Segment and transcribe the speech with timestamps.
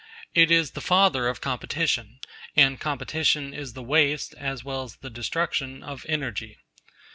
[0.33, 2.17] It is the father of competition,
[2.55, 6.57] and competition is the waste, as well as the destruction, of energy.